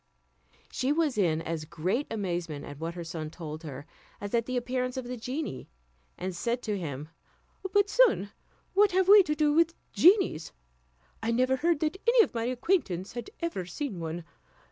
[0.71, 3.85] She was in as great amazement at what her son told her,
[4.19, 5.69] as at the appearance of the genie;
[6.17, 7.09] and said to him,
[7.71, 8.31] "But, son,
[8.73, 10.53] what have we to do with genies?
[11.21, 14.23] I never heard that any of my acquaintance had ever seen one.